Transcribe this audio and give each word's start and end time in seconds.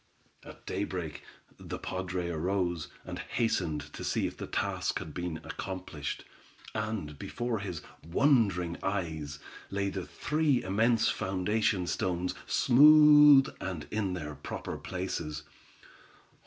At 0.43 0.65
daybreak 0.65 1.21
the 1.59 1.77
padre 1.77 2.27
arose, 2.29 2.87
and 3.05 3.19
hastened 3.19 3.93
to 3.93 4.03
see 4.03 4.25
if 4.25 4.35
the 4.35 4.47
task 4.47 4.97
had 4.97 5.13
been 5.13 5.37
accomplished, 5.43 6.25
and 6.73 7.19
before 7.19 7.59
his 7.59 7.83
wondering 8.03 8.77
eyes, 8.81 9.37
lay 9.69 9.91
the 9.91 10.07
three 10.07 10.63
immense 10.63 11.07
foundation 11.09 11.85
stones, 11.85 12.33
smooth, 12.47 13.55
and 13.61 13.85
in 13.91 14.13
their 14.15 14.33
proper 14.33 14.75
places. 14.75 15.43